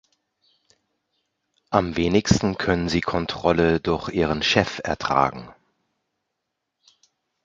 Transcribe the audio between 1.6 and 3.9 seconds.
Am wenigsten können sie Kontrolle